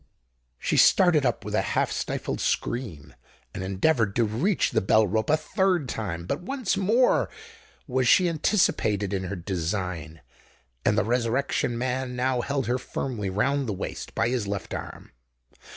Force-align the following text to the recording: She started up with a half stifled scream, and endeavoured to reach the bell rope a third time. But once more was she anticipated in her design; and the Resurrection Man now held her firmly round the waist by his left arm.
She 0.57 0.77
started 0.77 1.27
up 1.27 1.45
with 1.45 1.53
a 1.53 1.61
half 1.77 1.91
stifled 1.91 2.41
scream, 2.41 3.13
and 3.53 3.63
endeavoured 3.63 4.15
to 4.15 4.23
reach 4.23 4.71
the 4.71 4.81
bell 4.81 5.05
rope 5.05 5.29
a 5.29 5.37
third 5.37 5.87
time. 5.87 6.25
But 6.25 6.41
once 6.41 6.75
more 6.75 7.29
was 7.85 8.07
she 8.07 8.27
anticipated 8.27 9.13
in 9.13 9.25
her 9.25 9.35
design; 9.35 10.21
and 10.83 10.97
the 10.97 11.03
Resurrection 11.03 11.77
Man 11.77 12.15
now 12.15 12.41
held 12.41 12.65
her 12.65 12.79
firmly 12.79 13.29
round 13.29 13.67
the 13.69 13.73
waist 13.73 14.15
by 14.15 14.29
his 14.29 14.47
left 14.47 14.73
arm. 14.73 15.11